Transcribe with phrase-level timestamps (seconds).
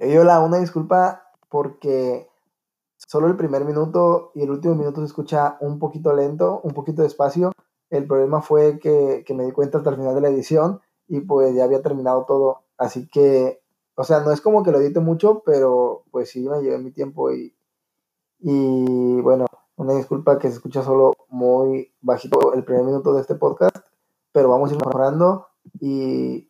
[0.00, 2.28] Eh, hola, una disculpa porque
[2.96, 7.02] solo el primer minuto y el último minuto se escucha un poquito lento, un poquito
[7.02, 7.50] despacio.
[7.90, 11.20] El problema fue que, que me di cuenta hasta el final de la edición y
[11.20, 12.62] pues ya había terminado todo.
[12.76, 13.60] Así que,
[13.96, 16.92] o sea, no es como que lo edite mucho, pero pues sí me llevé mi
[16.92, 17.56] tiempo y,
[18.38, 23.34] y bueno, una disculpa que se escucha solo muy bajito el primer minuto de este
[23.34, 23.76] podcast,
[24.30, 25.48] pero vamos a ir mejorando
[25.80, 26.47] y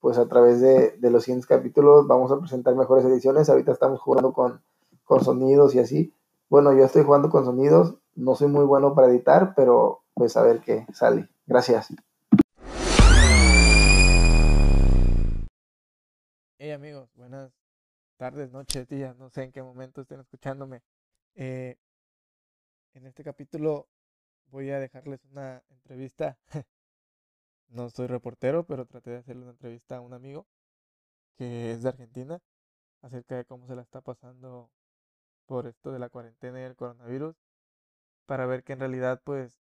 [0.00, 3.48] pues a través de, los siguientes capítulos vamos a presentar mejores ediciones.
[3.50, 4.62] Ahorita estamos jugando con,
[5.04, 6.14] con sonidos y así.
[6.48, 10.42] Bueno, yo estoy jugando con sonidos, no soy muy bueno para editar, pero pues a
[10.42, 11.28] ver qué sale.
[11.46, 11.94] Gracias.
[16.58, 17.52] Hey amigos, buenas
[18.16, 20.82] tardes, noches, días, no sé en qué momento estén escuchándome.
[21.34, 21.76] Eh,
[22.94, 23.86] en este capítulo
[24.46, 26.38] voy a dejarles una entrevista.
[27.70, 30.46] No soy reportero, pero traté de hacerle una entrevista a un amigo
[31.36, 32.40] que es de Argentina
[33.02, 34.70] acerca de cómo se la está pasando
[35.46, 37.36] por esto de la cuarentena y el coronavirus
[38.26, 39.60] para ver que en realidad pues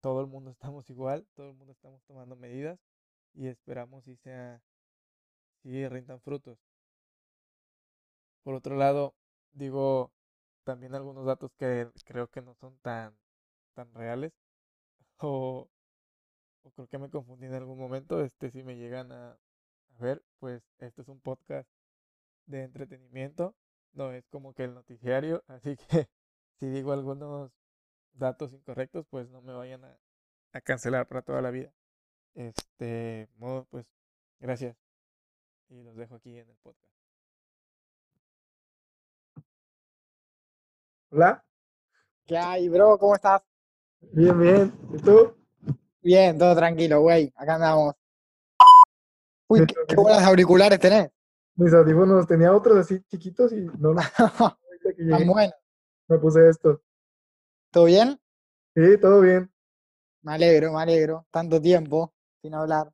[0.00, 2.78] todo el mundo estamos igual, todo el mundo estamos tomando medidas
[3.34, 4.62] y esperamos si sea
[5.62, 6.58] si rentan frutos.
[8.42, 9.14] Por otro lado,
[9.52, 10.12] digo
[10.64, 13.16] también algunos datos que creo que no son tan
[13.74, 14.32] tan reales
[15.18, 15.68] o,
[16.62, 20.22] o creo que me confundí en algún momento, este si me llegan a, a ver,
[20.38, 21.68] pues este es un podcast
[22.46, 23.54] de entretenimiento,
[23.92, 26.08] no es como que el noticiario, así que
[26.58, 27.52] si digo algunos
[28.12, 29.98] datos incorrectos, pues no me vayan a,
[30.52, 31.72] a cancelar para toda la vida.
[32.34, 33.86] Este, modo, pues,
[34.40, 34.76] gracias.
[35.68, 36.92] Y los dejo aquí en el podcast.
[41.10, 41.44] Hola.
[42.26, 42.98] ¿Qué hay, bro?
[42.98, 43.42] ¿Cómo estás?
[44.12, 44.72] Bien, bien.
[44.92, 45.37] ¿Y tú?
[46.08, 47.30] Bien, todo tranquilo, güey.
[47.36, 47.94] Acá andamos.
[49.46, 51.10] Uy, qué, qué buenos auriculares tenés.
[51.56, 53.94] Mis audífonos tenía otros así chiquitos y no,
[54.96, 55.52] que Tan bueno.
[56.08, 56.80] me puse esto.
[57.70, 58.18] ¿Todo bien?
[58.74, 59.52] Sí, todo bien.
[60.22, 61.26] Me alegro, me alegro.
[61.30, 62.90] Tanto tiempo sin hablar.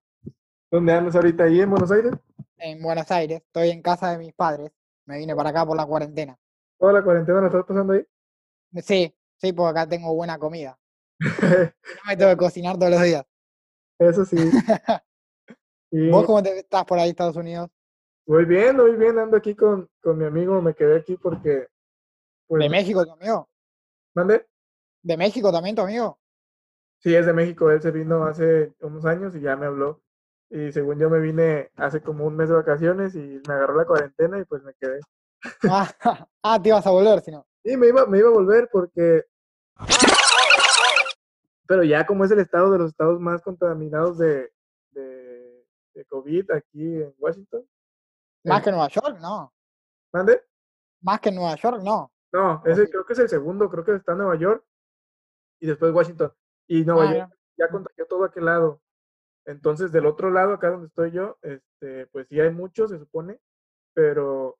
[0.69, 1.45] ¿Dónde andas ahorita?
[1.45, 2.15] ¿Ahí en Buenos Aires?
[2.57, 3.43] En Buenos Aires.
[3.47, 4.73] Estoy en casa de mis padres.
[5.07, 6.37] Me vine para acá por la cuarentena.
[6.81, 8.05] ¿Toda la cuarentena la estás pasando ahí?
[8.83, 10.77] Sí, sí, porque acá tengo buena comida.
[11.21, 13.25] No me tengo que cocinar todos los días.
[13.99, 14.37] Eso sí.
[16.11, 17.71] ¿Vos cómo te estás por ahí, Estados Unidos?
[18.27, 21.69] voy bien, voy bien, ando aquí con, con mi amigo, me quedé aquí porque,
[22.47, 23.49] pues, ¿De México tu amigo?
[24.15, 24.47] ¿mande?
[25.03, 26.19] ¿De México también tu amigo?
[27.01, 30.03] Sí, es de México, él se vino hace unos años y ya me habló.
[30.51, 33.85] Y según yo me vine hace como un mes de vacaciones y me agarró la
[33.85, 35.01] cuarentena y pues me quedé.
[35.71, 37.47] Ah, ah, te ibas a volver, si no.
[37.63, 39.25] Sí, me iba, me iba a volver porque...
[41.67, 44.53] Pero ya como es el estado de los estados más contaminados de,
[44.91, 47.67] de, de COVID aquí en Washington.
[48.45, 49.53] Más que Nueva York, no.
[50.13, 50.43] ¿Mande?
[51.01, 52.13] Más que Nueva York, no.
[52.33, 54.65] No, ¿O ese creo que es el segundo, creo que está Nueva York
[55.61, 56.33] y después Washington.
[56.67, 58.83] Y Nueva Ah, York ya contagió todo aquel lado.
[59.47, 63.39] Entonces, del otro lado, acá donde estoy yo, este, pues sí hay muchos, se supone,
[63.95, 64.59] pero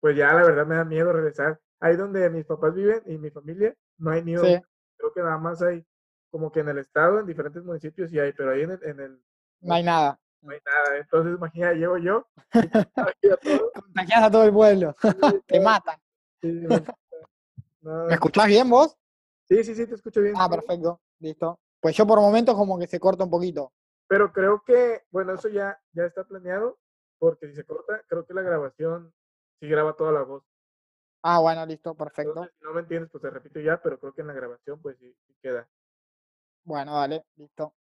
[0.00, 1.60] pues ya la verdad me da miedo regresar.
[1.80, 4.60] Ahí donde mis papás viven y mi familia, no hay un, Sí.
[4.96, 5.84] creo que nada más hay
[6.30, 9.00] como que en el estado, en diferentes municipios sí hay, pero ahí en el, en
[9.00, 9.22] el
[9.60, 10.18] No hay nada.
[10.42, 10.98] no hay nada.
[10.98, 12.26] Entonces, imagina, llego yo,
[13.74, 14.94] Contagias a todo el pueblo.
[15.46, 15.98] Te matan.
[16.40, 16.84] sí, me-
[17.82, 18.96] no, ¿Me escuchás bien vos?
[19.48, 20.34] sí, sí, sí, te escucho bien.
[20.36, 21.00] Ah, perfecto.
[21.18, 21.58] Listo.
[21.80, 23.72] Pues yo por momentos como que se corta un poquito.
[24.06, 26.78] Pero creo que, bueno, eso ya, ya está planeado,
[27.18, 29.12] porque si se corta, creo que la grabación
[29.60, 30.44] sí graba toda la voz.
[31.22, 32.30] Ah, bueno, listo, perfecto.
[32.30, 34.80] Entonces, si no me entiendes, pues te repito ya, pero creo que en la grabación,
[34.80, 35.68] pues sí, sí queda.
[36.64, 37.74] Bueno, dale, listo.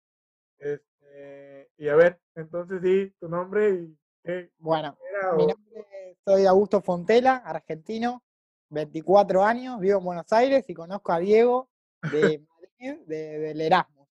[0.58, 6.18] Este, y a ver, entonces di tu nombre y qué Bueno, era mi nombre es-
[6.26, 8.24] soy Augusto Fontela, argentino,
[8.70, 11.70] 24 años, vivo en Buenos Aires y conozco a Diego
[12.02, 14.08] de Madrid, de, del Erasmus.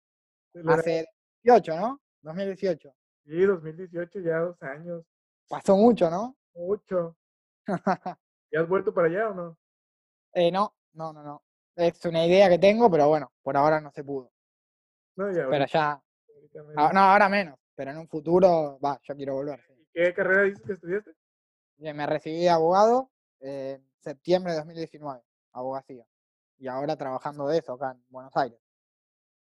[0.52, 1.06] del Hace
[1.42, 2.00] 18, ¿no?
[2.22, 2.94] 2018.
[3.24, 5.04] Sí, 2018, ya dos años,
[5.48, 6.36] Pasó mucho, ¿no?
[6.54, 7.16] mucho.
[8.52, 9.58] ¿Ya has vuelto para allá o no?
[10.32, 11.42] Eh, no, no, no, no.
[11.76, 14.30] Es una idea que tengo, pero bueno, por ahora no se pudo.
[15.16, 16.02] No, Pero ya,
[16.92, 19.60] no, ahora menos, pero en un futuro, va, yo quiero volver.
[19.66, 19.72] sí.
[19.94, 21.12] ¿Y qué carrera dices que estudiaste?
[21.76, 25.22] Bien, Me recibí de abogado eh, en septiembre de 2019,
[25.52, 26.04] abogacía.
[26.58, 28.58] Y ahora trabajando de eso acá en Buenos Aires.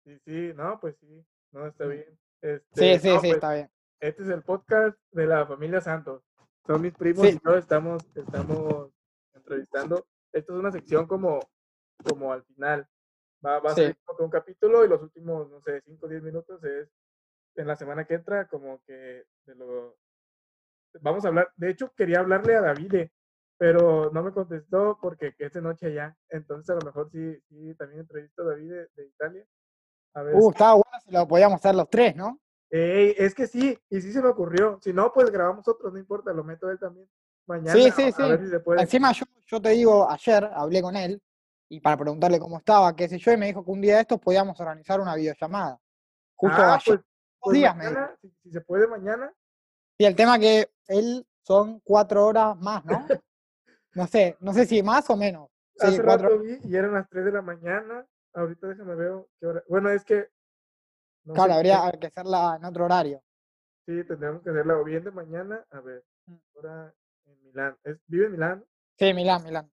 [0.04, 2.06] Sí, sí, no, pues sí, no, está bien.
[2.40, 3.70] Sí, Este, sí, no, sí, pues, está bien.
[4.00, 6.22] Este es el podcast de la familia Santos.
[6.66, 7.36] Son mis primos Sí.
[7.36, 8.90] y yo estamos, estamos
[9.34, 10.06] entrevistando.
[10.32, 11.40] Esto es una sección como,
[12.04, 12.86] como al final.
[13.44, 13.82] Va, va a Sí.
[13.82, 16.88] ser como que un capítulo y los últimos, no sé, 5 o 10 minutos es
[17.54, 19.96] en la semana que entra como que de lo,
[21.00, 21.52] vamos a hablar.
[21.56, 23.08] De hecho, quería hablarle a David,
[23.56, 26.16] pero no me contestó porque es de noche allá.
[26.28, 29.44] Entonces, a lo mejor sí, sí también entrevisto a David de, Italia.
[30.14, 32.40] A ver uh, estaba bueno si lo podíamos hacer los tres, ¿no?
[32.70, 34.78] es que sí, y sí se me ocurrió.
[34.82, 37.08] Si no, pues grabamos otro, no importa, lo meto él también.
[37.46, 38.22] Mañana, sí, sí, sí.
[38.76, 41.22] Encima yo, yo te digo, ayer hablé con él
[41.68, 44.02] y para preguntarle cómo estaba, qué sé yo, y me dijo que un día de
[44.02, 45.78] estos podíamos organizar una videollamada.
[46.34, 46.96] Justo ah, ayer.
[46.96, 47.00] Pues,
[47.40, 47.76] pues días,
[48.42, 49.32] si, se puede mañana.
[49.98, 53.06] Y el tema que él son cuatro horas más, ¿no?
[53.94, 55.50] no sé, no sé si más o menos.
[55.80, 58.06] Hace rato vi y eran las tres de la mañana.
[58.34, 59.62] Ahorita déjame ver qué hora.
[59.68, 60.28] Bueno, es que.
[61.34, 63.22] claro, habría que hacerla en otro horario.
[63.86, 65.64] Sí, tendríamos que hacerla o bien de mañana.
[65.70, 66.36] A ver, mm.
[66.56, 66.94] ahora
[67.26, 67.78] en Milán.
[68.06, 68.64] ¿Vive en Milán?
[68.98, 69.70] Sí, Milán, Milán.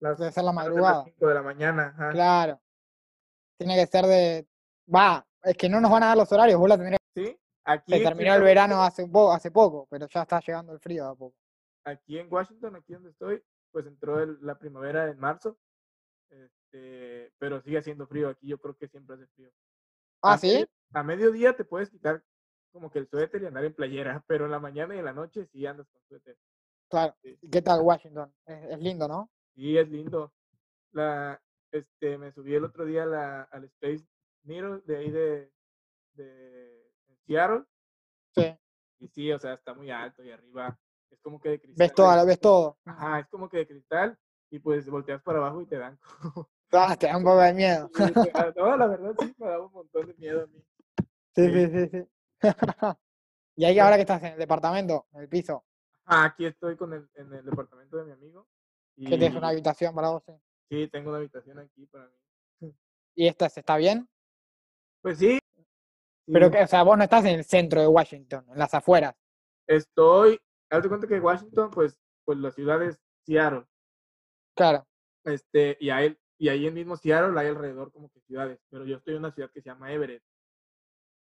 [0.00, 1.04] Las, Debe ser la madrugada.
[1.04, 1.94] 5 de la mañana.
[2.12, 2.60] Claro.
[3.58, 4.48] Tiene que ser de.
[4.92, 7.00] Va, es que no nos van a dar los horarios, vos la tendrías.
[7.14, 7.92] Sí, aquí.
[7.92, 11.36] Se terminó el verano hace, hace poco, pero ya está llegando el frío a poco.
[11.84, 15.58] Aquí en Washington, aquí donde estoy, pues entró la primavera en marzo.
[16.30, 18.30] Este, pero sigue haciendo frío.
[18.30, 19.50] Aquí yo creo que siempre hace frío.
[20.22, 20.66] ¿Ah, sí?
[20.94, 22.22] a mediodía te puedes quitar
[22.74, 25.12] como que el suéter y andar en playera, pero en la mañana y en la
[25.12, 26.36] noche sí andas con suéter.
[26.90, 27.14] Claro.
[27.22, 28.34] ¿Qué tal Washington?
[28.44, 29.30] Es, lindo, ¿no?
[29.54, 30.32] Sí, es lindo.
[30.92, 31.40] La,
[31.70, 34.04] este, me subí el otro día la, al Space
[34.42, 35.52] Needle de ahí de,
[36.14, 36.92] de
[37.26, 37.64] Seattle.
[38.34, 38.54] Sí.
[38.98, 40.78] Y sí, o sea, está muy alto y arriba
[41.10, 41.78] es como que de cristal.
[41.78, 42.78] Ves todo, ves todo.
[42.84, 44.18] Ajá, es como que de cristal
[44.50, 45.98] y pues volteas para abajo y te dan.
[46.72, 47.90] ah, te da un poco de miedo.
[48.56, 50.62] no, la verdad sí, me da un montón de miedo a mí.
[51.34, 52.08] Sí, sí, sí, sí.
[53.56, 55.64] ¿Y ahí ahora que estás en el departamento, en el piso?
[56.06, 58.46] Ah, aquí estoy con el, en el departamento de mi amigo.
[58.96, 59.04] Y...
[59.08, 60.22] ¿Que tienes una habitación para vos?
[60.68, 62.14] Sí, tengo una habitación aquí para mí.
[63.14, 64.08] ¿Y esta está bien?
[65.02, 65.38] Pues sí.
[66.26, 69.14] Pero, que, o sea, vos no estás en el centro de Washington, en las afueras.
[69.66, 73.66] Estoy, hazte cuenta que Washington, pues, pues la ciudad es Seattle.
[74.56, 74.86] Claro.
[75.24, 78.96] Este, y, ahí, y ahí en mismo Seattle hay alrededor como que ciudades, pero yo
[78.96, 80.22] estoy en una ciudad que se llama Everett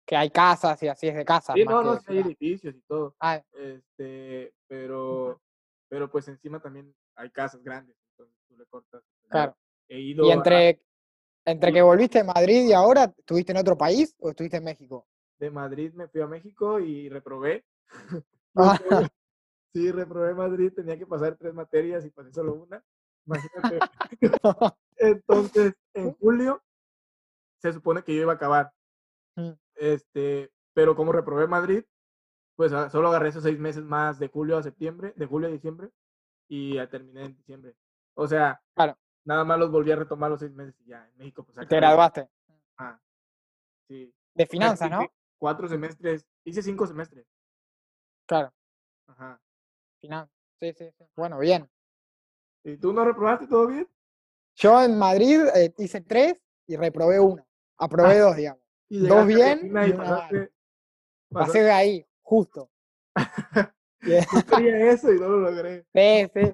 [0.10, 1.54] que hay casas y así es de casas.
[1.54, 3.16] Sí, no, no, hay edificios y todo.
[3.20, 3.40] Ah.
[3.54, 5.40] Este, pero,
[5.88, 9.04] pero pues encima también hay casas grandes, entonces tú le cortas.
[9.30, 9.56] Claro.
[9.88, 10.82] y entre,
[11.46, 15.06] entre que volviste de Madrid y ahora, ¿estuviste en otro país o estuviste en México?
[15.38, 17.64] De Madrid me fui a México y reprobé.
[18.56, 18.80] Ah.
[19.74, 22.84] sí, reprobé Madrid, tenía que pasar tres materias y pasé solo una.
[23.28, 23.80] Imagínate.
[24.98, 26.64] Entonces, en julio
[27.62, 28.74] se supone que yo iba a acabar.
[29.80, 31.84] Este, pero como reprobé Madrid,
[32.56, 35.52] pues ah, solo agarré esos seis meses más de julio a septiembre, de julio a
[35.52, 35.90] diciembre,
[36.50, 37.76] y ya terminé en diciembre.
[38.14, 38.98] O sea, claro.
[39.24, 41.46] nada más los volví a retomar los seis meses y ya en México.
[41.46, 42.30] Pues, te graduaste.
[42.78, 43.00] Ah,
[43.88, 44.14] sí.
[44.34, 45.08] De finanzas, ¿no?
[45.38, 47.26] Cuatro semestres, hice cinco semestres.
[48.26, 48.54] Claro.
[49.08, 49.42] Ajá.
[50.02, 51.06] Finanzas, sí, sí, sí.
[51.16, 51.70] Bueno, bien.
[52.66, 53.88] ¿Y tú no reprobaste todo bien?
[54.56, 57.48] Yo en Madrid eh, hice tres y reprobé uno.
[57.78, 58.20] Aprobé ah.
[58.20, 58.69] dos, digamos.
[58.90, 62.72] Dos bien y, Pasé de ahí, justo.
[64.00, 65.86] Quería eso y no lo logré.
[65.94, 66.54] Sí, sí.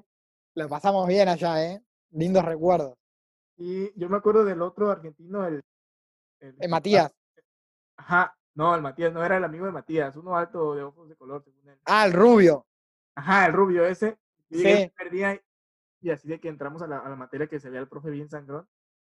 [0.54, 1.82] Lo pasamos bien allá, ¿eh?
[2.10, 2.98] Lindos recuerdos.
[3.56, 5.62] Y yo me acuerdo del otro argentino, el...
[6.40, 7.14] El, Matías.
[7.96, 11.16] Ajá, no, el Matías, no era el amigo de Matías, uno alto de ojos de
[11.16, 11.78] color, según él.
[11.86, 12.66] Ah, el rubio.
[13.14, 14.18] Ajá, el rubio ese.
[14.50, 14.68] Y sí.
[14.68, 15.40] el
[16.02, 18.10] y así de que entramos a la, a la materia que se veía el profe
[18.10, 18.68] bien sangrón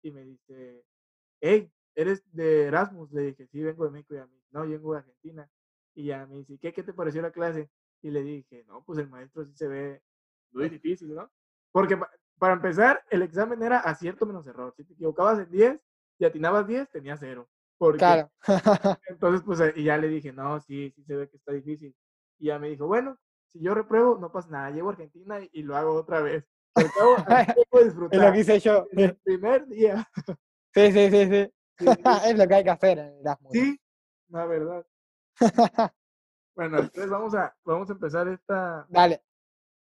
[0.03, 0.85] y me dice,
[1.41, 3.11] hey, ¿eres de Erasmus?
[3.13, 5.51] Le dije, sí, vengo de México y a mí, no, yo vengo de Argentina.
[5.95, 7.71] Y ya me dice, ¿qué, qué te pareció la clase?
[8.03, 10.03] Y le dije, no, pues el maestro sí se ve
[10.53, 11.31] muy difícil, ¿no?
[11.73, 11.99] Porque
[12.39, 14.75] para empezar, el examen era acierto menos error.
[14.77, 15.81] Si te equivocabas en 10
[16.19, 17.49] y atinabas 10, tenías cero.
[17.79, 18.31] Porque, claro.
[19.09, 21.95] entonces, pues, y ya le dije, no, sí, sí se ve que está difícil.
[22.39, 23.19] Y ya me dijo, bueno,
[23.53, 26.45] si yo repruebo, no pasa nada, llevo a Argentina y, lo hago otra vez.
[27.73, 28.87] Es lo que hice yo.
[28.93, 30.07] El primer día.
[30.75, 31.53] Sí, sí, sí, sí.
[32.27, 33.53] es lo que hay que hacer en Erasmus.
[33.53, 33.81] Sí,
[34.29, 34.87] la verdad.
[36.57, 38.87] bueno, entonces vamos a, vamos a empezar esta.
[38.89, 39.23] Dale.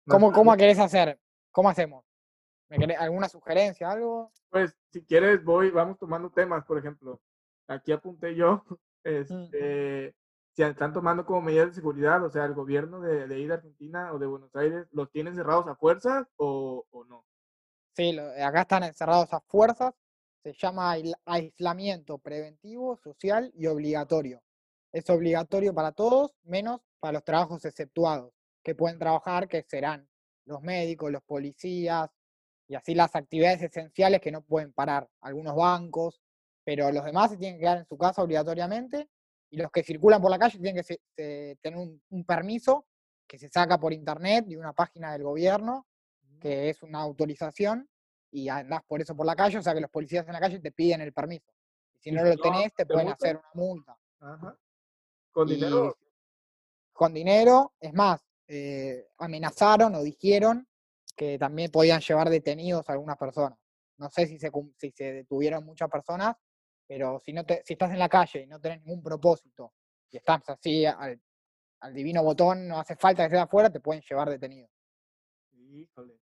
[0.08, 1.20] ¿Cómo, ¿Cómo querés hacer?
[1.52, 2.06] ¿Cómo hacemos?
[2.70, 4.32] ¿Me querés, ¿Alguna sugerencia, algo?
[4.50, 7.22] Pues, si quieres, voy, vamos tomando temas, por ejemplo.
[7.68, 8.64] Aquí apunté yo,
[9.04, 10.16] este,
[10.54, 14.14] si están tomando como medidas de seguridad, o sea, el gobierno de, de, ir Argentina
[14.14, 17.26] o de Buenos Aires, ¿los tienen cerrados a fuerzas o, o no?
[17.96, 19.94] Sí, acá están encerrados a fuerzas
[20.54, 24.42] se llama aislamiento preventivo, social y obligatorio.
[24.92, 30.08] Es obligatorio para todos, menos para los trabajos exceptuados, que pueden trabajar, que serán
[30.46, 32.10] los médicos, los policías,
[32.68, 35.10] y así las actividades esenciales que no pueden parar.
[35.22, 36.22] Algunos bancos,
[36.64, 39.10] pero los demás se tienen que quedar en su casa obligatoriamente
[39.50, 42.86] y los que circulan por la calle tienen que se- se- tener un, un permiso
[43.26, 45.88] que se saca por internet de una página del gobierno,
[46.42, 47.90] que es una autorización,
[48.32, 50.60] y andás por eso por la calle, o sea que los policías en la calle
[50.60, 51.52] te piden el permiso.
[51.94, 53.98] Y si Y no si lo no, tenés, te ¿te pueden hacer una multa.
[54.20, 54.58] Ajá.
[55.32, 55.98] Con Y dinero.
[56.94, 60.68] con dinero, es más, eh, amenazaron o dijeron
[61.16, 63.58] que también podían llevar detenidos a algunas personas.
[63.98, 66.36] No sé si se, si se detuvieron muchas personas,
[66.88, 69.74] pero si, no te, si estás en la calle y no tenés ningún propósito
[70.10, 71.20] y estás así al,
[71.82, 74.70] al divino botón, no hace falta que estés afuera, te pueden llevar detenido.
[75.54, 76.20] Híjole.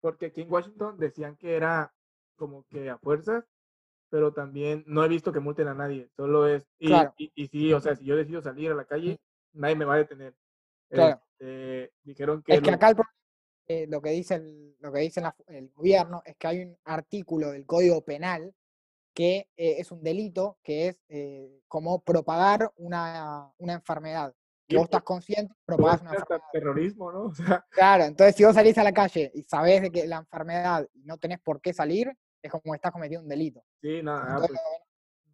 [0.00, 1.92] Porque aquí en Washington decían que era
[2.36, 3.44] como que a fuerzas,
[4.08, 6.08] pero también no he visto que multen a nadie.
[6.16, 6.66] Solo es.
[6.78, 7.14] Y, Claro.
[7.18, 9.20] y, y sí, o sea, si yo decido salir a la calle,
[9.52, 10.34] nadie me va a detener.
[10.88, 11.20] Claro.
[11.38, 12.54] Este, dijeron que.
[12.54, 12.96] Es que los- acá el
[13.68, 16.76] eh, lo que dice, el, lo que dice la- el gobierno es que hay un
[16.84, 18.52] artículo del Código Penal
[19.14, 24.34] que eh, es un delito, que es eh, como propagar una, una enfermedad.
[24.70, 26.42] Y vos estás consciente, puede propagás una enfermedad.
[26.52, 27.22] terrorismo, ¿no?
[27.30, 30.18] O sea, Claro, entonces si vos salís a la calle y sabés de que la
[30.18, 33.62] enfermedad y no tenés por qué salir, es como que estás cometiendo un delito.
[33.80, 35.30] sí, nada, ah, Entonces, pues,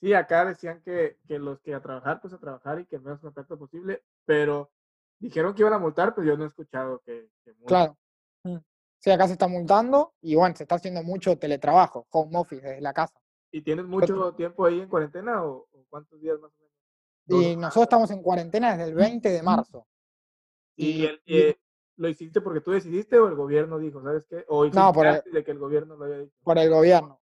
[0.00, 3.02] sí, acá decían que, que los que a trabajar, pues a trabajar y que el
[3.02, 4.70] menos contacto posible, pero
[5.18, 7.96] dijeron que iban a multar, pues yo no he escuchado que, que claro.
[8.44, 8.58] Mm.
[8.98, 12.80] Sí, acá se está multando y bueno, se está haciendo mucho teletrabajo, home office desde
[12.80, 13.18] la casa.
[13.50, 16.65] ¿Y tienes mucho tiempo ahí en cuarentena o, o cuántos días más o menos?
[17.28, 19.86] Y nosotros estamos en cuarentena desde el 20 de marzo.
[20.76, 21.58] ¿Y, y- el- y- eh,
[21.96, 24.44] lo hiciste porque tú decidiste o el gobierno dijo, ¿sabes qué?
[24.48, 26.36] O No, por el- de que el gobierno lo haya dicho.
[26.44, 27.20] por el gobierno.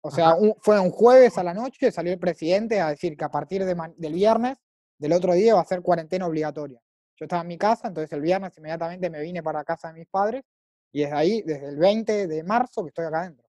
[0.00, 3.24] O sea, un- fue un jueves a la noche, salió el presidente a decir que
[3.24, 4.58] a partir de del viernes,
[4.98, 6.80] del otro día, va a ser cuarentena obligatoria.
[7.16, 10.06] Yo estaba en mi casa, entonces el viernes inmediatamente me vine para casa de mis
[10.08, 10.44] padres
[10.92, 13.48] y desde ahí, desde el 20 de marzo, que estoy acá adentro.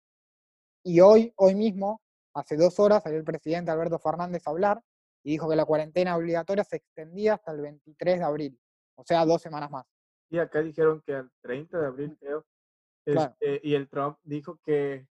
[0.85, 2.01] Y hoy, hoy mismo,
[2.35, 4.81] hace dos horas, salió el presidente Alberto Fernández a hablar
[5.29, 8.59] y dijo que la cuarentena obligatoria se extendía hasta el 23 de abril,
[8.95, 9.85] o sea, dos semanas más.
[10.31, 12.47] Y acá dijeron que al 30 de abril, creo.
[13.05, 13.37] Claro.
[13.39, 15.07] este, y el Trump dijo que,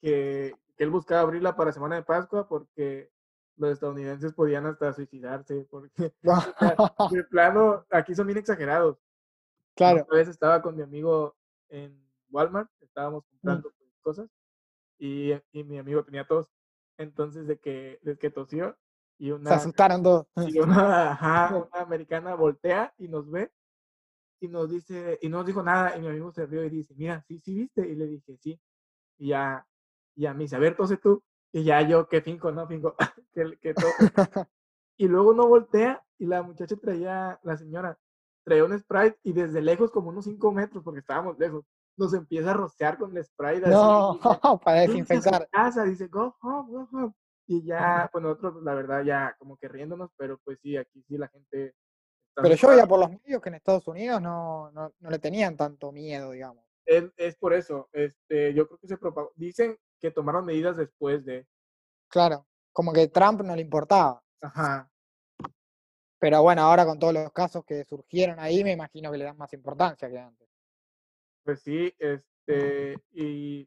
[0.00, 3.12] que, que él buscaba abrirla para Semana de Pascua porque
[3.54, 5.68] los estadounidenses podían hasta suicidarse.
[5.70, 6.12] Porque
[7.12, 8.98] de plano, aquí son bien exagerados.
[9.76, 11.36] claro, Una vez estaba con mi amigo
[11.68, 11.96] en
[12.30, 14.28] Walmart, estábamos comprando pues, cosas
[14.98, 16.48] y, y mi amigo tenía tos.
[16.96, 18.76] Entonces, de que, de que tosió
[19.18, 20.26] y se una, asustaron todos.
[20.36, 23.50] y una, ajá, una americana voltea y nos ve
[24.40, 26.94] y nos dice, y no nos dijo nada, y mi amigo se rió y dice,
[26.96, 28.60] mira, sí, sí viste, y le dije, sí,
[29.18, 29.66] y ya,
[30.14, 32.94] y a mí dice, a ver, tose tú, y ya yo, que finco, no finco,
[33.34, 33.74] que,
[34.96, 37.98] y luego no voltea, y la muchacha traía, la señora,
[38.44, 41.64] traía un Sprite, y desde lejos, como unos 5 metros, porque estábamos lejos,
[41.96, 44.28] nos empieza a rociar con el Sprite así, No, y dice,
[44.62, 45.48] para "Váyanse a su desinfectar.
[45.50, 47.12] casa, dice, go home, go home.
[47.50, 51.16] Y ya, pues nosotros, la verdad, ya como que riéndonos, pero pues sí, aquí sí
[51.16, 51.74] la gente.
[52.34, 55.56] Pero yo veía por los medios que en Estados Unidos no, no, no le tenían
[55.56, 56.62] tanto miedo, digamos.
[56.84, 59.32] Es, es por eso, este, yo creo que se propagó.
[59.34, 61.46] Dicen que tomaron medidas después de.
[62.08, 64.22] Claro, como que Trump no le importaba.
[64.42, 64.90] Ajá.
[66.18, 69.38] Pero bueno, ahora con todos los casos que surgieron ahí, me imagino que le dan
[69.38, 70.48] más importancia que antes.
[71.44, 73.66] Pues sí, este, y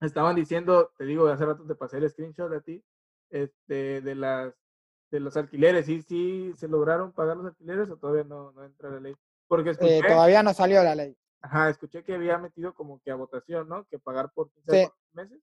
[0.00, 2.84] estaban diciendo, te digo, hace rato te pasé el screenshot a ti,
[3.30, 4.54] este, de las,
[5.10, 8.90] de los alquileres, sí, sí, se lograron pagar los alquileres o todavía no, no entra
[8.90, 9.14] la ley.
[9.46, 11.16] Porque escuché, Eh, todavía no salió la ley.
[11.40, 13.84] ajá, escuché que había metido como que a votación, ¿no?
[13.86, 14.92] Que pagar por 15 Sí.
[15.12, 15.38] meses.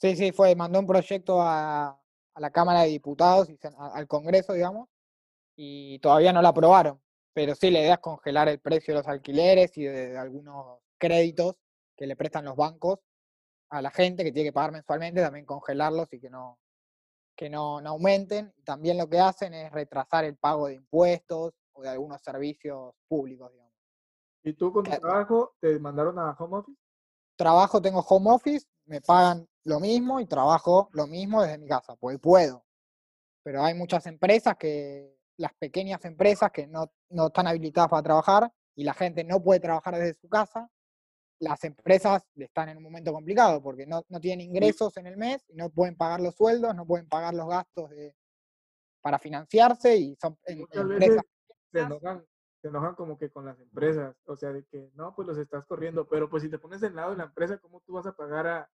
[0.00, 4.06] Sí, sí, fue, mandó un proyecto a, a la Cámara de Diputados y a- al
[4.06, 4.88] Congreso, digamos,
[5.56, 7.00] y todavía no la aprobaron.
[7.32, 10.78] Pero sí, la idea es congelar el precio de los alquileres y de, de algunos
[10.98, 11.56] créditos
[11.96, 13.00] que le prestan los bancos
[13.70, 16.58] a la gente que tiene que pagar mensualmente, también congelarlos y que no,
[17.36, 18.52] que no, no aumenten.
[18.64, 23.52] También lo que hacen es retrasar el pago de impuestos o de algunos servicios públicos,
[23.52, 23.72] digamos.
[24.42, 26.78] Y tú con tu Que- trabajo te mandaron a home office.
[27.36, 31.94] trabajo, tengo home office, me pagan lo mismo y trabajo lo mismo desde mi casa,
[31.96, 32.64] porque puedo.
[33.44, 38.52] Pero hay muchas empresas que, las pequeñas empresas que no, no están habilitadas para trabajar
[38.74, 40.68] y la gente no puede trabajar desde su casa,
[41.40, 45.44] las empresas están en un momento complicado porque no, no tienen ingresos en el mes
[45.54, 48.14] no pueden pagar los sueldos, no pueden pagar los gastos de,
[49.00, 51.22] para financiarse y son muchas empresas
[51.70, 52.24] se enojan,
[52.62, 55.64] se enojan como que con las empresas, o sea, de que no, pues los estás
[55.66, 58.16] corriendo, pero pues si te pones del lado de la empresa, ¿cómo tú vas a
[58.16, 58.70] pagar a,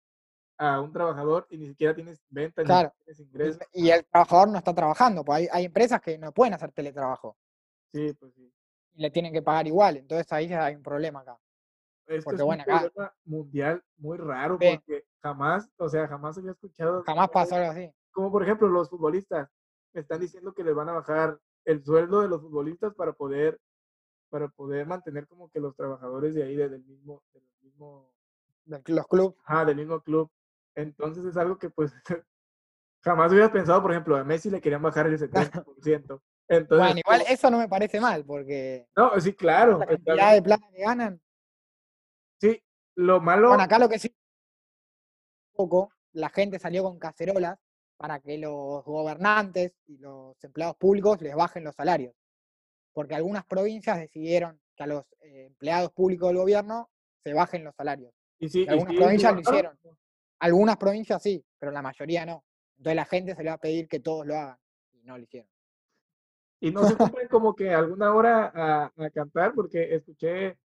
[0.58, 2.94] a un trabajador y ni siquiera tienes venta, ni Claro.
[3.04, 3.62] tienes y, ingresos?
[3.74, 7.36] y el trabajador no está trabajando, pues hay, hay empresas que no pueden hacer teletrabajo
[7.92, 8.52] Sí, pues sí.
[8.94, 11.38] y le tienen que pagar igual, entonces ahí ya hay un problema acá.
[12.08, 16.38] Esto Porque es un bueno, acá- problema mundial muy raro porque jamás, o sea, jamás
[16.38, 17.04] había escuchado.
[17.04, 17.92] Jamás pasó algo así.
[18.12, 19.50] Como por ejemplo los futbolistas,
[19.94, 23.60] están diciendo que les van a bajar el sueldo de los futbolistas para poder,
[24.30, 28.12] para poder mantener como que los trabajadores de ahí, del mismo, del mismo,
[28.66, 29.36] los clubes.
[29.46, 30.30] ajá, del mismo club.
[30.76, 31.94] Entonces es algo que pues
[33.02, 36.22] jamás hubieras pensado, por ejemplo, a Messi le querían bajar el 70%.
[36.50, 39.80] Entonces, Bueno, igual eso no me parece mal, porque no, sí, claro.
[39.80, 41.22] la cantidad de plata que ganan.
[42.96, 44.16] Lo malo, Bueno, acá lo que sí.
[45.54, 47.60] Poco, la gente salió con cacerolas
[47.98, 52.14] para que los gobernantes y los empleados públicos les bajen los salarios.
[52.92, 56.90] Porque algunas provincias decidieron que a los eh, empleados públicos del gobierno
[57.24, 58.14] se bajen los salarios.
[58.40, 59.80] y sí, y algunas provincias lo hicieron.
[60.40, 62.44] Algunas provincias sí, pero la mayoría no.
[62.78, 64.58] Entonces la gente se le va a pedir que todos lo hagan
[64.92, 65.50] y no lo hicieron.
[66.60, 70.58] Y no se cumplen como que alguna hora a, a cantar, porque escuché,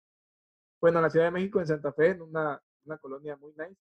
[0.81, 3.79] bueno, en la Ciudad de México, en Santa Fe, en una, una colonia muy nice,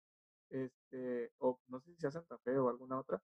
[0.49, 3.21] este, o no sé si sea Santa Fe o alguna otra,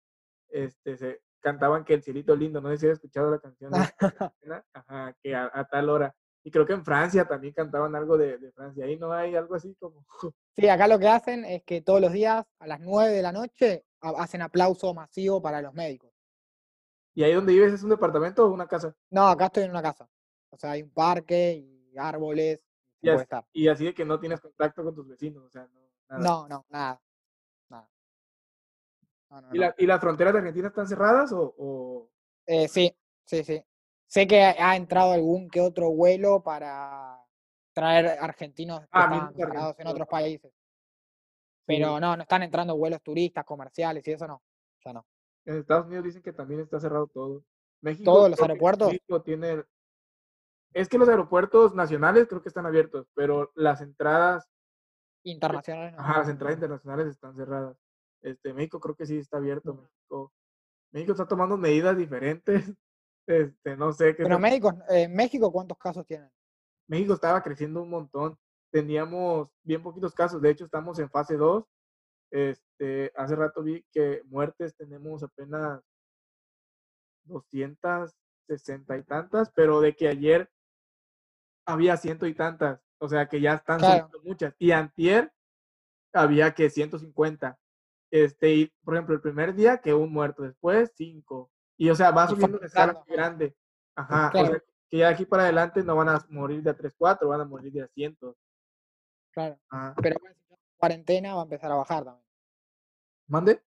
[0.49, 3.77] este, se cantaban que el cielito lindo, no sé si has escuchado la canción, de
[4.73, 6.15] ajá, que a, a tal hora.
[6.43, 9.55] Y creo que en Francia también cantaban algo de, de Francia, ahí no hay algo
[9.55, 10.05] así como,
[10.55, 13.31] Sí, acá lo que hacen es que todos los días a las 9 de la
[13.31, 16.11] noche ha- hacen aplauso masivo para los médicos.
[17.17, 18.93] ¿y ahí donde vives es un departamento o una casa?
[19.09, 20.07] No, acá estoy en una casa.
[20.49, 22.59] O sea, hay un parque y árboles.
[23.01, 23.45] Y así, estar.
[23.53, 26.23] y así de que no tienes contacto con tus vecinos, o sea, no, nada.
[26.23, 27.01] No, no, nada.
[27.69, 27.89] Nada.
[29.29, 32.09] No, no, ¿Y, la- ¿Y las fronteras de Argentina están cerradas o- o...
[32.47, 33.63] Eh, sí, sí, sí.
[34.07, 37.19] Sé que ha entrado algún que otro vuelo para
[37.73, 39.31] traer argentinos que Ah,
[39.77, 40.51] en otros países.
[40.51, 40.57] Sí.
[41.65, 44.41] Pero no, no están entrando vuelos turistas, comerciales y eso no.
[44.85, 45.05] Ya no.
[45.45, 47.43] En Estados Unidos dicen que también está cerrado todo.
[47.81, 48.87] México, ¿Todos los aeropuertos?
[48.87, 49.63] México tiene.
[50.75, 54.45] Es que los aeropuertos nacionales creo que están abiertos, pero las entradas,
[55.23, 56.01] Internacionales no.
[56.01, 57.77] ajá, las entradas internacionales están cerradas.
[58.21, 59.73] Este, México creo que sí está abierto.
[59.73, 60.33] México,
[60.91, 62.63] México está tomando medidas diferentes.
[63.27, 64.21] Este, no sé qué.
[64.21, 66.29] Pero está- médicos, eh, México, ¿cuántos casos tienen?
[66.87, 68.37] México estaba creciendo un montón.
[68.71, 70.39] Teníamos bien poquitos casos.
[70.43, 71.65] De hecho, estamos en fase 2.
[72.31, 75.81] Este, hace rato vi que muertes tenemos apenas
[77.23, 80.47] 260 y tantas, pero de que ayer
[81.65, 82.79] había ciento y tantas.
[82.99, 84.09] O sea que ya están Claro.
[84.23, 84.55] muchas.
[84.59, 85.31] Y antier
[86.13, 87.57] había que 150.
[88.11, 91.51] Este, y por ejemplo, el primer día que un muerto, después cinco.
[91.77, 93.55] Y o sea, va subiendo de escala muy grande.
[93.95, 94.27] Ajá.
[94.27, 94.47] O Claro.
[94.47, 97.41] sea, que ya aquí para adelante no van a morir de a 3, 4, van
[97.41, 98.37] a morir de a cientos.
[99.31, 99.59] Claro.
[99.69, 99.95] Ajá.
[100.01, 102.25] Pero si la cuarentena va a empezar a bajar también.
[103.27, 103.61] ¿Mande?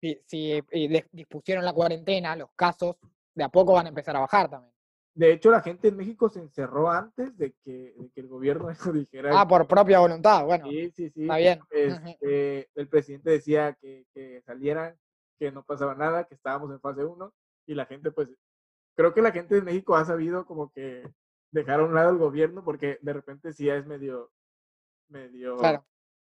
[0.00, 2.96] Si, si eh, dispusieron la cuarentena, los casos
[3.34, 4.71] de a poco van a empezar a bajar también.
[5.14, 8.70] De hecho, la gente en México se encerró antes de que, de que el gobierno
[8.70, 9.30] eso dijera.
[9.38, 10.44] Ah, por propia voluntad.
[10.44, 11.22] Bueno, Sí, sí, sí.
[11.22, 11.60] está bien.
[11.70, 14.96] Este, el presidente decía que, que salieran,
[15.38, 17.32] que no pasaba nada, que estábamos en fase 1
[17.66, 18.28] y la gente, pues,
[18.96, 21.02] creo que la gente de México ha sabido como que
[21.50, 24.30] dejar a un lado el gobierno porque de repente sí es medio,
[25.08, 25.84] medio, Claro.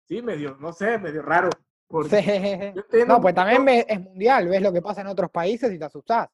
[0.07, 1.49] sí, medio, no sé, medio raro.
[1.87, 2.09] Porque
[2.91, 2.99] Sí.
[3.07, 6.29] No, pues también es mundial, ves lo que pasa en otros países y te asustás.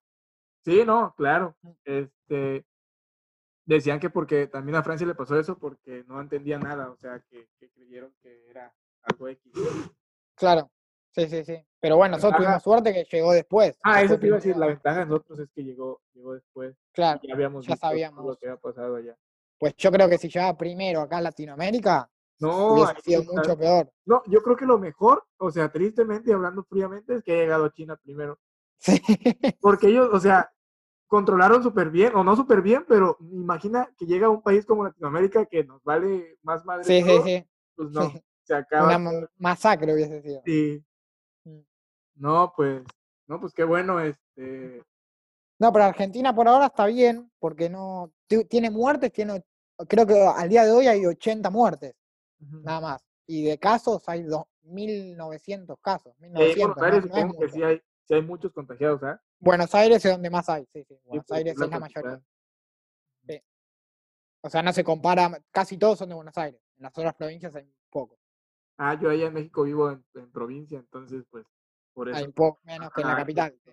[0.65, 1.55] Sí, no, claro.
[1.61, 1.69] Mm.
[1.85, 2.65] Este,
[3.65, 7.19] decían que porque también a Francia le pasó eso porque no entendía nada, o sea,
[7.29, 8.73] que, que creyeron que era
[9.03, 9.51] algo X.
[10.35, 10.71] Claro.
[11.11, 11.65] Sí, sí, sí.
[11.79, 13.77] Pero bueno, nosotros tuvimos suerte que llegó después.
[13.83, 16.75] Ah, eso te iba a decir, la ventaja de nosotros es que llegó, llegó después.
[16.91, 17.21] Claro.
[17.23, 18.37] ya habíamos ya visto todo lo sabíamos.
[18.37, 19.17] que había pasado allá.
[19.57, 23.33] Pues yo creo que si llegaba primero acá en Latinoamérica, No, hubiese sido está.
[23.33, 23.89] mucho peor.
[24.05, 27.35] no, yo creo que lo mejor, o sea, tristemente y hablando fríamente, es que ha
[27.37, 28.37] llegado China primero.
[28.77, 29.01] Sí.
[29.61, 30.51] Porque ellos, o sea,
[31.07, 35.45] controlaron súper bien, o no súper bien, pero imagina que llega un país como Latinoamérica
[35.45, 37.45] que nos vale más madre Sí, sí, todo, sí.
[37.75, 38.21] pues no, sí.
[38.43, 38.87] se acaba.
[38.87, 40.41] Una ma- masacre hubiese sido.
[40.45, 40.83] Sí.
[41.43, 41.59] Mm.
[42.15, 42.83] No, pues,
[43.27, 44.83] no, pues qué bueno, este,
[45.59, 49.43] No, pero Argentina por ahora está bien, porque no ti- tiene muertes, tiene,
[49.87, 51.93] creo que al día de hoy hay 80 muertes,
[52.39, 53.05] nada más.
[53.27, 57.15] Y de casos hay dos- 1.900 casos, Y ahí en 1900, Buenos no, Aires no
[57.17, 59.21] es supongo que sí hay, sí hay muchos contagiados, ¿ah?
[59.39, 60.97] Buenos Aires es donde más hay, sí, sí.
[61.03, 62.21] Buenos porque Aires es la mayoría.
[63.27, 63.41] Sí.
[64.41, 66.61] O sea, no se compara, casi todos son de Buenos Aires.
[66.77, 68.17] En las otras provincias hay poco,
[68.77, 71.45] Ah, yo allá en México vivo en, en provincia, entonces, pues,
[71.93, 72.17] por eso.
[72.17, 73.57] hay poco menos que en la capital.
[73.63, 73.71] sí.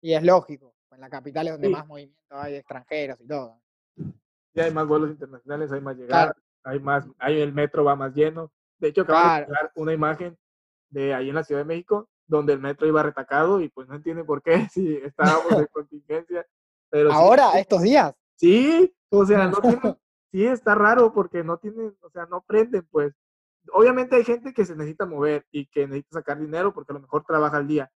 [0.00, 1.72] Y es lógico, en la capital es donde Sí.
[1.72, 3.60] más movimiento hay de extranjeros y todo.
[3.96, 8.12] Sí, hay más vuelos internacionales, hay más llegadas, hay más, hay el metro va más
[8.12, 8.50] lleno.
[8.78, 9.46] De hecho, acabo Claro.
[9.74, 10.36] de una imagen
[10.90, 13.96] de ahí en la Ciudad de México, donde el metro iba retacado y pues no
[13.96, 16.46] entiende por qué, si estábamos en contingencia.
[16.90, 19.80] Pero sí, Ahora, estos días, sí, o sea, no tienen,
[20.32, 23.14] sí está raro porque no tienen, o sea, no prenden, pues.
[23.72, 27.00] obviamente hay gente que se necesita mover y que necesita sacar dinero porque a lo
[27.00, 27.90] mejor trabaja al día.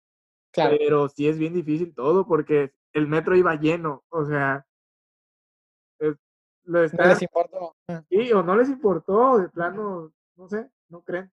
[0.51, 0.75] Claro.
[0.77, 4.65] Pero sí es bien difícil todo porque el metro iba lleno, o sea,
[5.99, 6.15] es-
[6.65, 7.75] lo No está- les importó.
[8.09, 11.31] sí, o no les importó, de plano, no sé, no creen.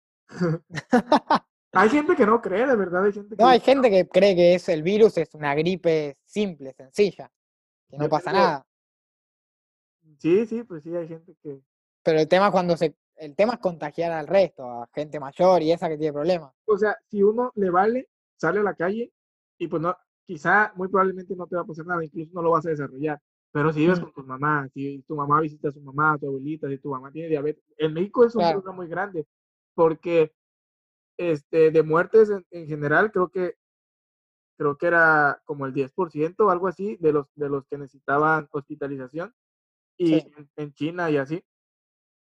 [1.73, 4.35] Hay gente que no cree, de verdad, hay gente que No, hay gente que cree
[4.35, 7.31] que es el virus es una gripe simple, sencilla,
[7.89, 8.67] que no pasa nada.
[10.19, 11.61] Sí, sí, pues sí, hay gente que...
[12.03, 15.63] Pero el tema es cuando se, el tema es contagiar al resto, a gente mayor
[15.63, 16.53] y esa que tiene problemas.
[16.67, 19.13] O sea, si uno le vale, sale a la calle
[19.59, 22.51] y pues no, quizá muy probablemente no te va a pasar nada, incluso no lo
[22.51, 23.21] vas a desarrollar.
[23.53, 24.03] Pero si vives Mm.
[24.05, 26.91] con tu mamá, si tu mamá visita a su mamá, a tu abuelita, si tu
[26.91, 28.61] mamá tiene diabetes, en México es un Claro.
[28.63, 29.27] problema muy grande
[29.75, 30.33] porque
[31.21, 33.57] este, de muertes en, en general creo que
[34.59, 38.49] creo que era como el 10% o algo así de los, de los que necesitaban
[38.53, 39.35] hospitalización
[39.99, 40.33] y Sí.
[40.37, 41.45] en, en China y así.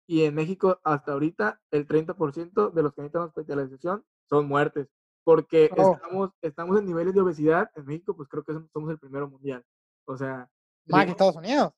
[0.08, 4.88] Y en México hasta ahorita el 30% de los que necesitan hospitalización son muertes,
[5.24, 5.94] porque Oh.
[5.96, 9.64] estamos, estamos en niveles de obesidad en México, pues creo que somos- el primero mundial.
[10.06, 10.50] O sea,
[10.88, 11.72] Más que Estados Unidos.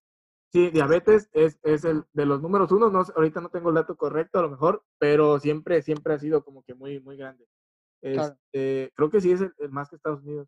[0.56, 3.98] Sí, diabetes es, es el de los números uno, no, ahorita no tengo el dato
[3.98, 7.46] correcto a lo mejor, pero siempre, siempre ha sido como que muy, muy grande.
[8.02, 8.38] Claro.
[8.54, 10.48] Este, creo que sí es el, el más que Estados Unidos.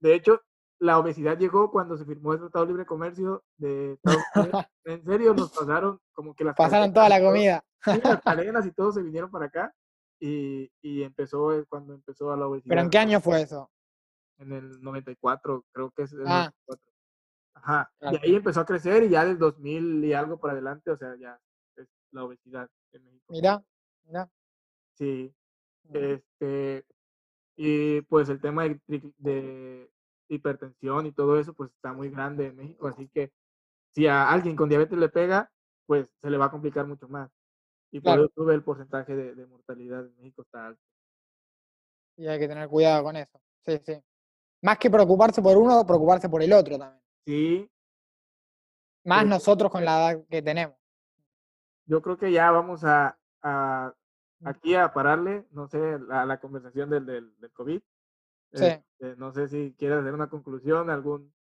[0.00, 0.42] De hecho,
[0.78, 4.64] la obesidad llegó cuando se firmó el Tratado de Libre Comercio de Estados Unidos.
[4.84, 7.64] En serio, nos pasaron como que las Pasaron toda la comida.
[7.82, 9.74] Sí, las cadenas y todo se vinieron para acá
[10.20, 12.68] y, y empezó eh, cuando empezó la obesidad.
[12.68, 13.70] ¿Pero en qué año fue eso?
[14.38, 16.52] En el 94, creo que es el Ah.
[16.68, 16.95] 94.
[17.56, 17.90] Ajá.
[17.98, 18.16] Claro.
[18.22, 21.16] Y ahí empezó a crecer y ya del 2000 y algo por adelante, o sea,
[21.16, 21.40] ya
[21.76, 23.32] es la obesidad en México.
[23.32, 23.62] Mirá,
[24.04, 24.30] mirá.
[24.94, 25.34] Sí.
[25.92, 26.84] Este,
[27.56, 29.90] y pues el tema de
[30.28, 33.32] hipertensión y todo eso, pues está muy grande en México, así que
[33.94, 35.50] si a alguien con diabetes le pega,
[35.86, 37.30] pues se le va a complicar mucho más.
[37.92, 38.24] Y por Claro.
[38.24, 40.82] eso sube el porcentaje de, de mortalidad en México está alto.
[42.16, 43.40] Y hay que tener cuidado con eso.
[43.64, 44.02] Sí, sí.
[44.62, 47.00] Más que preocuparse por uno, preocuparse por el otro también.
[47.26, 47.70] Sí,
[49.04, 49.28] Más Sí.
[49.28, 50.76] nosotros con la edad que tenemos.
[51.88, 53.92] yo creo que ya vamos a, a-
[54.40, 54.48] Mm.
[54.48, 57.80] aquí a pararle, no sé, la, la conversación del, del, del COVID.
[58.52, 58.64] Sí.
[58.64, 61.32] Este, no sé si quieres hacer una conclusión, algún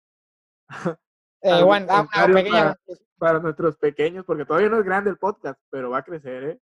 [1.41, 2.75] Eh, ¿Algún bueno, una pequeña
[3.19, 6.59] para- nuestros pequeños, porque todavía no es grande el podcast, pero va a crecer, ¿eh?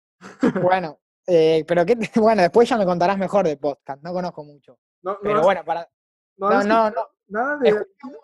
[0.61, 4.79] Bueno, eh, pero qué, bueno, después ya me contarás mejor de podcast, no conozco mucho.
[5.03, 5.87] No, no Pero has- bueno, para,
[6.37, 7.07] no no, no.
[7.31, 7.69] Nada de.
[7.69, 8.17] Escuché uno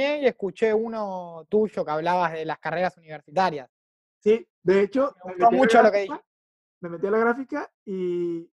[0.00, 3.68] de y escuché uno tuyo que hablabas de las carreras universitarias.
[4.20, 6.24] Sí, de hecho, Me me gustó mucho lo que gráfica,
[6.80, 8.50] Me metí a la gráfica y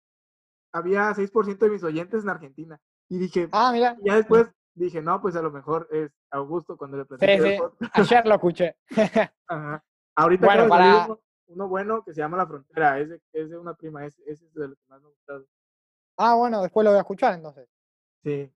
[0.73, 2.81] había 6% de mis oyentes en Argentina.
[3.07, 6.75] Y dije, Ah, mira, y ya después dije, no, pues a lo mejor es Augusto
[6.77, 7.61] cuando le sí, del sí,
[7.93, 8.75] ayer lo escuché.
[9.47, 9.83] Ajá.
[10.15, 11.07] Ahorita Bueno, para-
[11.47, 14.45] uno, bueno que se llama La Frontera, es de, es de una prima, ese, ese
[14.45, 15.47] es de lo que más me ha gustado.
[16.17, 17.69] Ah, bueno, después lo voy a escuchar entonces.
[18.23, 18.51] Sí,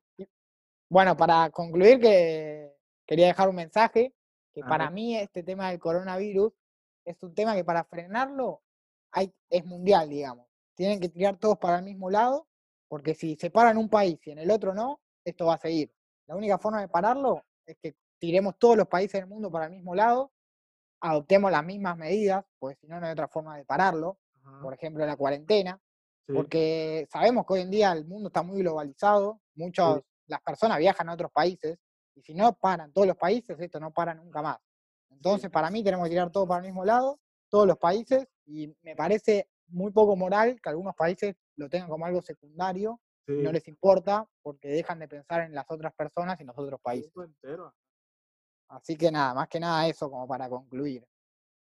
[0.92, 2.76] Bueno, para concluir que
[3.08, 4.14] quería dejar un mensaje,
[4.54, 6.52] que para mí este tema del coronavirus
[7.06, 8.62] es un tema que para frenarlo
[9.14, 10.48] hay, es mundial, digamos.
[10.76, 12.46] Tienen que tirar todos para el mismo lado,
[12.90, 15.94] porque si se paran un país y en el otro no, esto va a seguir.
[16.28, 19.72] La única forma de pararlo es que tiremos todos los países del mundo para el
[19.72, 20.34] mismo lado,
[21.00, 24.18] adoptemos las mismas medidas, porque si no, no hay otra forma de pararlo.
[24.44, 25.80] ajá, Por ejemplo, la cuarentena,
[26.28, 30.02] sí, porque sabemos que hoy en día el mundo está muy globalizado, muchas
[30.32, 31.78] las personas viajan a otros países
[32.16, 34.58] y si no paran todos los países, esto no para nunca más.
[35.10, 38.74] Entonces, para mí tenemos que tirar todo para el mismo lado, todos los países, y
[38.82, 43.50] me parece muy poco moral que algunos países lo tengan como algo secundario y no
[43.50, 46.80] sí, les importa porque dejan de pensar en las otras personas y en los otros
[46.82, 47.12] países.
[47.16, 47.74] entero.
[48.70, 51.06] Así que nada, más que nada eso como para concluir.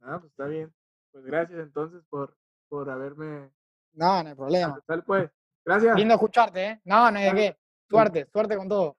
[0.01, 0.73] Ah, pues está bien.
[1.13, 2.37] Pues gracias entonces por,
[2.69, 3.51] por haberme.
[3.93, 4.81] No, no hay problema.
[4.87, 5.31] Tal pues.
[5.65, 5.97] Gracias.
[5.97, 6.81] Lindo escucharte, ¿eh?
[6.85, 7.59] No, no hay de qué.
[7.95, 8.97] Suerte, suerte con todo.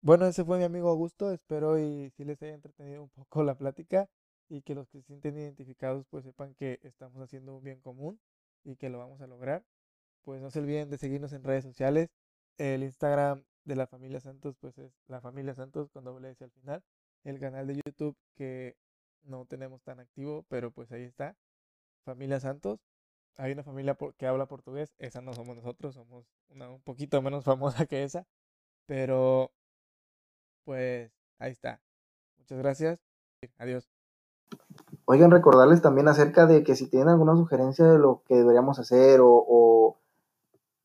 [0.00, 1.32] Bueno, ese fue mi amigo Augusto.
[1.32, 4.08] Espero y si les haya entretenido un poco la plática
[4.48, 8.20] y que los que se sienten identificados pues sepan que estamos haciendo un bien común
[8.62, 9.64] y que lo vamos a lograr.
[10.22, 12.10] Pues no se olviden de seguirnos en redes sociales.
[12.58, 16.52] El Instagram de la familia Santos pues es la familia Santos con doble S al
[16.52, 16.82] final.
[17.24, 18.76] El canal de YouTube que
[19.24, 21.36] no tenemos tan activo, pero pues ahí está.
[22.04, 22.78] Familia Santos.
[23.38, 27.44] Hay una familia que habla portugués, esa no somos nosotros, somos una un poquito menos
[27.44, 28.26] famosa que esa,
[28.86, 29.50] pero
[30.64, 31.80] pues ahí está.
[32.38, 33.00] Muchas gracias.
[33.56, 33.88] Adiós.
[35.06, 39.20] Oigan, recordarles también acerca de que si tienen alguna sugerencia de lo que deberíamos hacer
[39.20, 39.98] o, o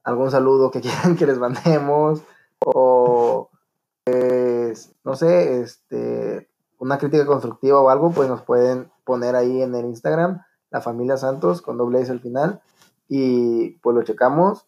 [0.04, 2.24] algún saludo que quieran que les mandemos
[2.60, 3.50] o
[4.04, 9.76] pues, no sé, este, una crítica constructiva o algo, pues nos pueden poner ahí en
[9.76, 10.42] el Instagram,
[10.74, 12.62] la familia Santos con doble S al final
[13.08, 14.66] y pues lo checamos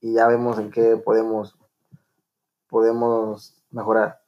[0.00, 1.56] y ya vemos en qué podemos
[2.68, 4.18] podemos mejorar.